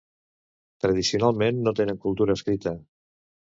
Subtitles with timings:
[0.85, 2.77] Tradicionalment no tenen cultura escrita.